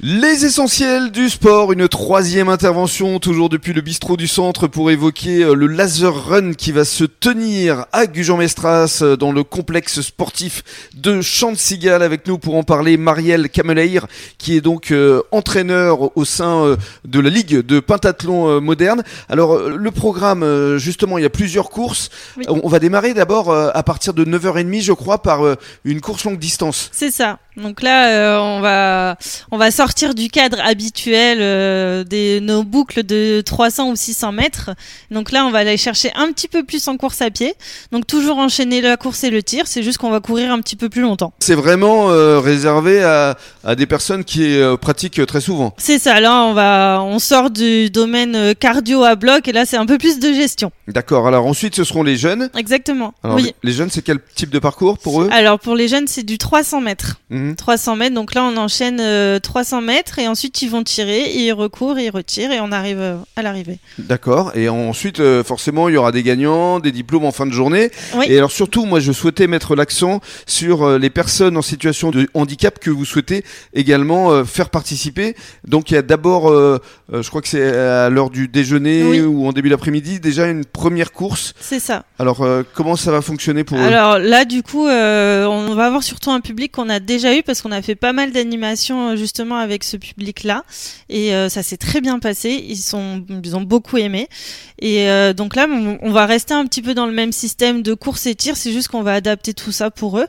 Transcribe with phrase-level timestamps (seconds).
[0.00, 5.44] Les essentiels du sport, une troisième intervention, toujours depuis le bistrot du centre, pour évoquer
[5.44, 10.64] euh, le laser run qui va se tenir à Gujan-Mestras euh, dans le complexe sportif
[10.94, 12.02] de Chantigal.
[12.02, 16.76] Avec nous pour en parler, Marielle Kameleir, qui est donc euh, entraîneur au sein euh,
[17.04, 19.04] de la Ligue de pentathlon euh, moderne.
[19.28, 22.10] Alors, le programme, justement, il y a plusieurs courses.
[22.36, 22.44] Oui.
[22.48, 25.42] On va démarrer d'abord à partir de 9h30, je crois, par
[25.84, 26.90] une course longue distance.
[26.92, 27.38] C'est ça.
[27.56, 29.16] Donc là, euh, on va
[29.50, 34.70] on va sortir du cadre habituel euh, des nos boucles de 300 ou 600 mètres.
[35.10, 37.54] Donc là, on va aller chercher un petit peu plus en course à pied.
[37.92, 39.66] Donc toujours enchaîner la course et le tir.
[39.66, 41.32] C'est juste qu'on va courir un petit peu plus longtemps.
[41.38, 45.74] C'est vraiment euh, réservé à, à des personnes qui euh, pratiquent très souvent.
[45.78, 46.20] C'est ça.
[46.20, 49.86] Là, on va on sort du domaine euh, cardio à bloc et là, c'est un
[49.86, 50.72] peu plus de gestion.
[50.88, 51.26] D'accord.
[51.26, 52.50] Alors ensuite, ce seront les jeunes.
[52.56, 53.14] Exactement.
[53.22, 53.54] Alors, oui.
[53.62, 55.28] les, jeunes, c'est quel type de parcours pour eux?
[55.32, 57.20] Alors pour les jeunes, c'est du 300 mètres.
[57.30, 57.56] Mhm.
[57.56, 58.14] 300 mètres.
[58.14, 61.98] Donc là, on enchaîne euh, 300 mètres et ensuite ils vont tirer, et ils recourent,
[61.98, 63.78] et ils retirent et on arrive euh, à l'arrivée.
[63.98, 64.52] D'accord.
[64.54, 67.90] Et ensuite, euh, forcément, il y aura des gagnants, des diplômes en fin de journée.
[68.16, 68.26] Oui.
[68.28, 72.28] Et alors surtout, moi, je souhaitais mettre l'accent sur euh, les personnes en situation de
[72.34, 75.34] handicap que vous souhaitez également euh, faire participer.
[75.66, 76.78] Donc, il y a d'abord, euh,
[77.12, 79.20] euh, je crois que c'est à l'heure du déjeuner Oui.
[79.20, 81.54] ou en début d'après-midi, déjà une première course.
[81.60, 82.04] C'est ça.
[82.18, 83.80] Alors, euh, comment ça va fonctionner pour eux?
[83.80, 87.42] Alors là, du coup, euh, on va avoir surtout un public qu'on a déjà eu
[87.42, 90.64] parce qu'on a fait pas mal d'animations euh, justement avec ce public-là
[91.08, 92.50] et euh, ça s'est très bien passé.
[92.68, 94.28] Ils sont, ils ont beaucoup aimé
[94.80, 97.82] et euh, donc là, on, on va rester un petit peu dans le même système
[97.82, 98.56] de course et tir.
[98.56, 100.26] C'est juste qu'on va adapter tout ça pour eux.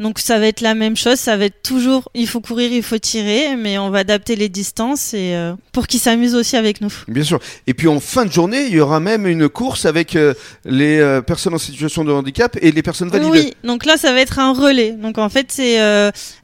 [0.00, 2.82] Donc ça va être la même chose, ça va être toujours il faut courir, il
[2.82, 6.80] faut tirer, mais on va adapter les distances et euh, pour qu'ils s'amusent aussi avec
[6.80, 6.92] nous.
[7.06, 7.38] Bien sûr.
[7.66, 10.34] Et puis en fin de journée, il y aura même une course avec euh,
[10.64, 13.28] les euh, personnes en situation de handicap et les personnes valides.
[13.30, 14.92] Oui, donc là ça va être un relais.
[14.92, 15.78] Donc en fait c'est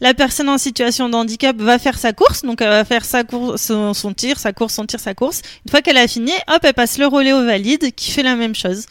[0.00, 3.24] la personne en situation de handicap va faire sa course, donc elle va faire sa
[3.24, 5.42] course, son, son tir, sa course, son tir, sa course.
[5.64, 8.36] Une fois qu'elle a fini, hop, elle passe le relais au valide qui fait la
[8.36, 8.86] même chose.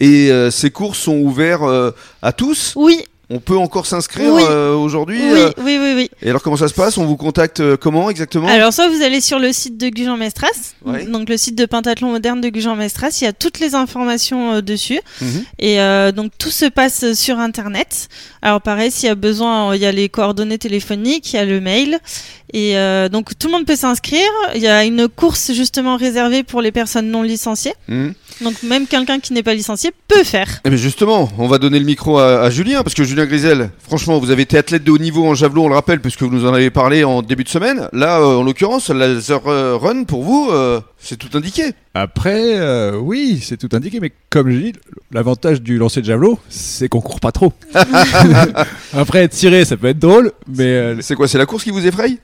[0.00, 2.72] Et ces courses sont ouvertes euh, à tous?
[2.76, 4.42] Oui, On peut encore s'inscrire Oui.
[4.48, 5.18] euh, aujourd'hui.
[5.20, 6.10] oui, euh, oui, oui, oui.
[6.22, 6.96] Et alors comment ça se passe?
[6.96, 8.46] On vous contacte euh, comment exactement?
[8.46, 11.06] Alors soit vous allez sur le site de Gujan-Mestras, Ouais.
[11.06, 15.00] donc le site de pentathlon moderne de Gujan-Mestras, il y a toutes les informations dessus.
[15.20, 15.44] Mhm.
[15.58, 15.78] Et
[16.14, 18.08] donc tout se passe sur internet.
[18.42, 21.44] Alors pareil, s'il y a besoin, il y a les coordonnées téléphoniques, il y a
[21.44, 21.98] le mail.
[22.52, 22.74] Et
[23.10, 24.20] donc tout le monde peut s'inscrire.
[24.54, 27.74] Il y a une course justement réservée pour les personnes non licenciées.
[27.88, 28.14] Mhm.
[28.42, 30.60] Donc même quelqu'un qui n'est pas licencié peut faire.
[30.64, 33.70] Eh bien justement, on va donner le micro à, à Julien, parce que Julien Grisel,
[33.82, 36.30] franchement, vous avez été athlète de haut niveau en javelot, on le rappelle, puisque vous
[36.30, 37.88] nous en avez parlé en début de semaine.
[37.92, 41.72] Là, euh, en l'occurrence, laser euh, run, pour vous, euh, c'est tout indiqué.
[41.94, 44.72] Après, euh, oui, c'est tout indiqué, mais comme je dis,
[45.12, 47.52] l'avantage du lancer de javelot, c'est qu'on court pas trop.
[48.92, 52.18] Après, tirer, ça peut être drôle, mais C'est quoi C'est la course qui vous effraie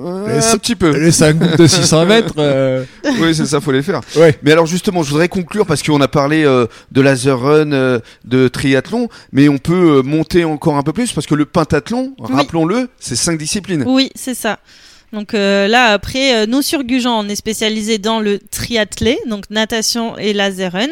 [0.00, 0.90] Euh, Un petit peu.
[0.96, 2.84] les 5 de 600 mètres, euh,
[3.20, 4.00] oui, c'est ça, faut les faire.
[4.16, 4.38] ouais.
[4.42, 7.98] Mais alors justement, je voudrais conclure parce qu'on a parlé euh, de laser run, euh,
[8.24, 12.14] de triathlon, mais on peut euh, monter encore un peu plus parce que le pentathlon,
[12.18, 12.34] Oui.
[12.34, 13.84] rappelons-le, c'est cinq disciplines.
[13.86, 14.58] Oui, c'est ça.
[15.12, 19.44] Donc euh, là, après, euh, nous sur Gujan, on est spécialisé dans le triathlé, donc
[19.50, 20.86] natation et laser run.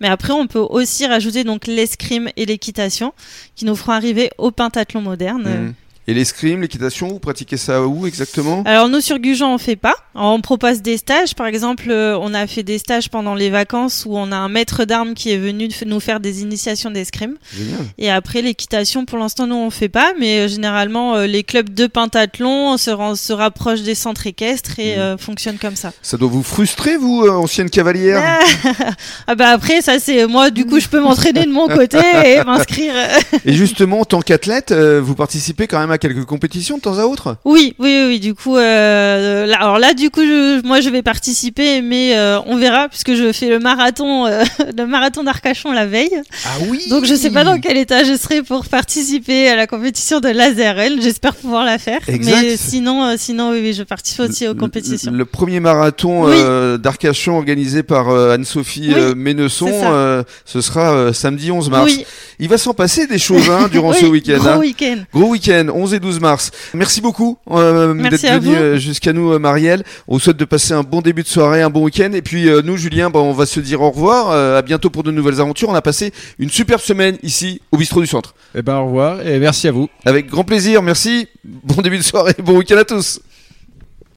[0.00, 3.12] Mais après, on peut aussi rajouter donc l'escrime et l'équitation,
[3.56, 5.42] qui nous feront arriver au pentathlon moderne.
[5.44, 5.74] Mhm.
[6.08, 8.62] Et l'escrime, l'équitation, vous pratiquez ça où exactement?
[8.64, 9.94] Alors nous sur Gujan on fait pas.
[10.14, 11.34] On propose des stages.
[11.34, 14.48] Par exemple, euh, on a fait des stages pendant les vacances où on a un
[14.48, 17.36] maître d'armes qui est venu nous faire des initiations d'escrime.
[17.98, 21.72] Et après l'équitation, pour l'instant nous on fait pas, mais euh, généralement euh, les clubs
[21.72, 25.92] de pentathlon se, rapprochent des centres équestres et euh, fonctionnent comme ça.
[26.02, 28.22] Ça doit vous frustrer, vous, ancienne cavalière?
[29.26, 32.42] Ah bah après ça c'est moi du coup je peux m'entraîner de mon côté et
[32.46, 32.94] m'inscrire.
[33.44, 37.04] Et justement, en tant qu'athlète, vous participez quand même à quelques compétitions de temps à
[37.04, 40.88] autre Oui, oui, oui, du coup, euh, là, alors là, du coup, je- moi, je
[40.88, 44.42] vais participer, mais euh, on verra, puisque je fais le marathon, euh,
[44.76, 46.10] le marathon d'Arcachon la veille.
[46.44, 49.66] Ah oui Donc, je sais pas dans quel état je serai pour participer à la
[49.66, 50.98] compétition de laser L.
[51.00, 52.00] J'espère pouvoir la faire.
[52.08, 52.36] Exact.
[52.42, 55.12] Mais sinon, sinon, oui, oui, je participe aussi aux compétitions.
[55.12, 56.78] Le, le premier marathon Oui.
[56.80, 59.70] d'Arcachon organisé par Anne-Sophie Oui, Ménesson,
[60.44, 61.84] ce sera samedi 11 mars.
[61.86, 62.04] Oui,
[62.38, 64.38] Il va s'en passer des choses hein, durant ce week-end.
[64.38, 64.58] Gros hein.
[64.58, 64.96] week-end.
[65.12, 66.50] Gros week-end, 11 et 12 mars.
[66.74, 69.82] Merci beaucoup euh, d'être venu euh, jusqu'à nous, euh, Marielle.
[70.06, 72.12] On vous souhaite de passer un bon début de soirée, un bon week-end.
[72.12, 74.30] Et puis euh, nous, Julien, bah, on va se dire au revoir.
[74.30, 75.68] Euh, à bientôt pour de nouvelles aventures.
[75.68, 78.34] On a passé une superbe semaine ici au bistrot du centre.
[78.54, 79.88] Eh ben, au revoir et merci à vous.
[80.04, 81.28] Avec grand plaisir, merci.
[81.44, 83.20] Bon début de soirée, bon week-end à tous.